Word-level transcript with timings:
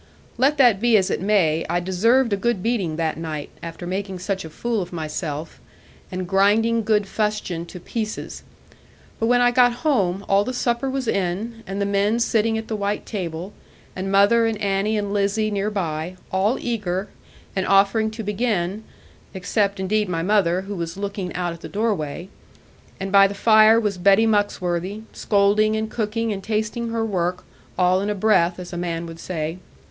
Let 0.39 0.57
that 0.57 0.81
be 0.81 0.97
as 0.97 1.11
it 1.11 1.21
may, 1.21 1.63
I 1.69 1.79
deserved 1.79 2.33
a 2.33 2.35
good 2.35 2.63
beating 2.63 2.95
that 2.95 3.17
night, 3.17 3.51
after 3.61 3.85
making 3.85 4.17
such 4.17 4.43
a 4.43 4.49
fool 4.49 4.81
of 4.81 4.91
myself, 4.91 5.61
and 6.11 6.27
grinding 6.27 6.81
good 6.81 7.05
fustian 7.07 7.67
to 7.67 7.79
pieces. 7.79 8.41
But 9.19 9.27
when 9.27 9.41
I 9.41 9.51
got 9.51 9.85
home, 9.85 10.25
all 10.27 10.43
the 10.43 10.55
supper 10.55 10.89
was 10.89 11.07
in, 11.07 11.61
and 11.67 11.79
the 11.79 11.85
men 11.85 12.19
sitting 12.19 12.57
at 12.57 12.67
the 12.67 12.75
white 12.75 13.05
table, 13.05 13.53
and 13.95 14.11
mother 14.11 14.47
and 14.47 14.59
Annie 14.59 14.97
and 14.97 15.13
Lizzie 15.13 15.51
near 15.51 15.69
by, 15.69 16.17
all 16.31 16.57
eager, 16.57 17.09
and 17.55 17.67
offering 17.67 18.09
to 18.09 18.23
begin 18.23 18.83
(except, 19.35 19.79
indeed, 19.79 20.09
my 20.09 20.23
mother, 20.23 20.61
who 20.61 20.75
was 20.75 20.97
looking 20.97 21.31
out 21.35 21.53
at 21.53 21.61
the 21.61 21.69
doorway), 21.69 22.27
and 22.99 23.11
by 23.11 23.27
the 23.27 23.35
fire 23.35 23.79
was 23.79 23.99
Betty 23.99 24.25
Muxworthy, 24.25 25.03
scolding, 25.13 25.75
and 25.75 25.91
cooking, 25.91 26.33
and 26.33 26.41
tasting 26.43 26.89
her 26.89 27.05
work, 27.05 27.43
all 27.77 28.01
in 28.01 28.09
a 28.09 28.15
breath, 28.15 28.57
as 28.57 28.73
a 28.73 28.77
man 28.77 29.05
would 29.05 29.19
say. 29.19 29.59